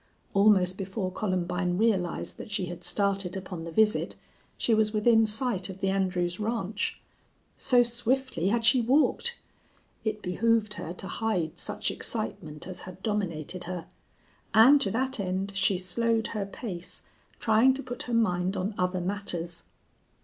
[0.33, 4.15] Almost before Columbine realized that she had started upon the visit
[4.57, 6.99] she was within sight of the Andrews ranch.
[7.55, 9.37] So swiftly had she walked!
[10.03, 13.85] It behooved her to hide such excitement as had dominated her.
[14.55, 17.03] And to that end she slowed her pace,
[17.39, 19.65] trying to put her mind on other matters.